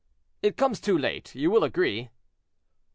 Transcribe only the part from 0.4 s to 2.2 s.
"It comes too late, you will agree?"